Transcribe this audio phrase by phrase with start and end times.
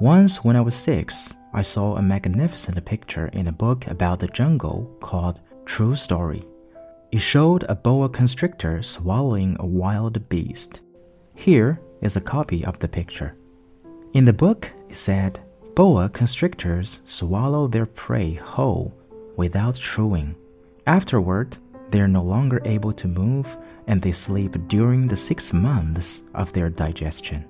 [0.00, 4.28] Once, when I was six, I saw a magnificent picture in a book about the
[4.28, 6.42] jungle called True Story.
[7.12, 10.80] It showed a boa constrictor swallowing a wild beast.
[11.34, 13.34] Here is a copy of the picture.
[14.14, 15.38] In the book, it said
[15.74, 18.94] boa constrictors swallow their prey whole
[19.36, 20.34] without chewing.
[20.86, 21.58] Afterward,
[21.90, 23.54] they are no longer able to move
[23.86, 27.44] and they sleep during the six months of their digestion.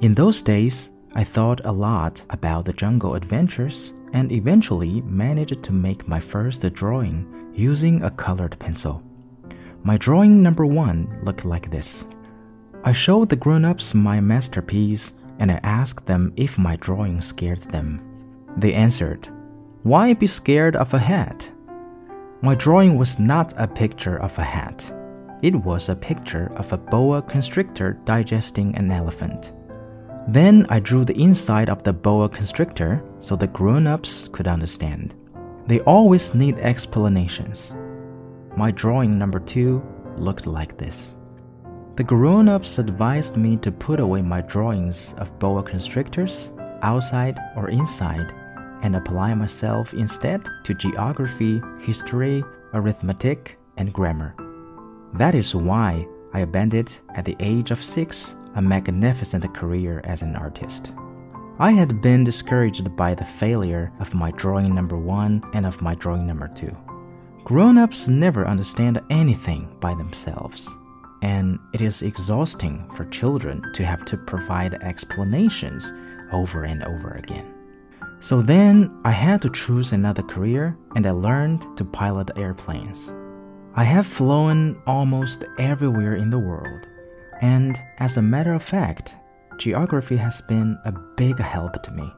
[0.00, 5.72] In those days, I thought a lot about the jungle adventures and eventually managed to
[5.72, 9.02] make my first drawing using a colored pencil.
[9.82, 12.06] My drawing number one looked like this.
[12.84, 17.60] I showed the grown ups my masterpiece and I asked them if my drawing scared
[17.60, 18.02] them.
[18.58, 19.26] They answered,
[19.84, 21.50] Why be scared of a hat?
[22.42, 24.92] My drawing was not a picture of a hat.
[25.40, 29.54] It was a picture of a boa constrictor digesting an elephant.
[30.28, 35.14] Then I drew the inside of the boa constrictor so the grown ups could understand.
[35.66, 37.76] They always need explanations.
[38.56, 39.84] My drawing number two
[40.16, 41.14] looked like this.
[41.94, 47.70] The grown ups advised me to put away my drawings of boa constrictors, outside or
[47.70, 48.32] inside,
[48.82, 54.34] and apply myself instead to geography, history, arithmetic, and grammar.
[55.14, 60.34] That is why I abandoned at the age of six a magnificent career as an
[60.34, 60.92] artist.
[61.58, 65.94] I had been discouraged by the failure of my drawing number one and of my
[65.94, 66.76] drawing number two.
[67.44, 70.68] Grown ups never understand anything by themselves,
[71.22, 75.92] and it is exhausting for children to have to provide explanations
[76.32, 77.54] over and over again.
[78.20, 83.12] So then I had to choose another career and I learned to pilot airplanes.
[83.74, 86.88] I have flown almost everywhere in the world,
[87.40, 89.14] and as a matter of fact,
[89.58, 92.12] geography has been a big help to me.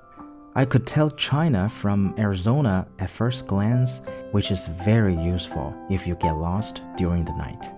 [0.54, 4.02] I could tell China from Arizona at first glance,
[4.32, 7.72] which is very useful if you get lost during the night.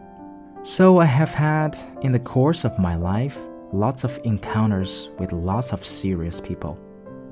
[0.63, 3.39] So, I have had, in the course of my life,
[3.73, 6.79] lots of encounters with lots of serious people.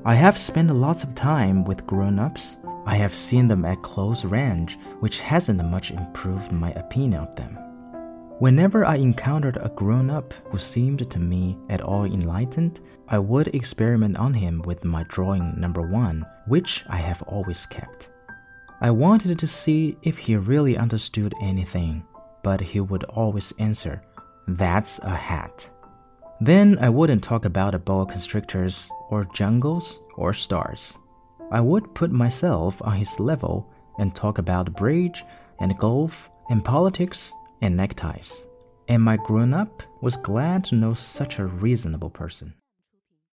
[0.05, 2.57] I have spent lots of time with grown ups.
[2.87, 7.59] I have seen them at close range, which hasn't much improved my opinion of them.
[8.39, 13.49] Whenever I encountered a grown up who seemed to me at all enlightened, I would
[13.49, 18.11] experiment on him with my drawing number one, which I have always kept.
[18.81, 22.05] I wanted to see if he really understood anything,
[22.45, 24.03] but he would always answer,
[24.47, 25.69] That's a hat.
[26.41, 30.97] Then I wouldn't talk about boa constrictors or jungles or stars.
[31.51, 33.69] I would put myself on his level
[33.99, 35.25] and talk about bridge
[35.59, 38.47] and golf and politics and neckties.
[38.89, 42.55] And my grown up was glad to know such a reasonable person.